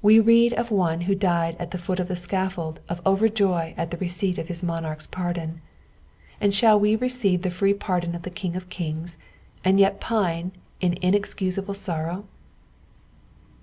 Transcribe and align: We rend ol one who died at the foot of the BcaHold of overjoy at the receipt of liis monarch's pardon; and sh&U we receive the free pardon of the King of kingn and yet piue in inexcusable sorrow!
We 0.00 0.18
rend 0.20 0.54
ol 0.58 0.74
one 0.74 1.02
who 1.02 1.14
died 1.14 1.54
at 1.58 1.70
the 1.70 1.76
foot 1.76 2.00
of 2.00 2.08
the 2.08 2.14
BcaHold 2.14 2.78
of 2.88 3.04
overjoy 3.04 3.74
at 3.76 3.90
the 3.90 3.98
receipt 3.98 4.38
of 4.38 4.46
liis 4.48 4.62
monarch's 4.62 5.06
pardon; 5.06 5.60
and 6.40 6.54
sh&U 6.54 6.78
we 6.78 6.96
receive 6.96 7.42
the 7.42 7.50
free 7.50 7.74
pardon 7.74 8.14
of 8.14 8.22
the 8.22 8.30
King 8.30 8.56
of 8.56 8.70
kingn 8.70 9.10
and 9.62 9.78
yet 9.78 10.00
piue 10.00 10.50
in 10.80 10.94
inexcusable 11.02 11.74
sorrow! 11.74 12.24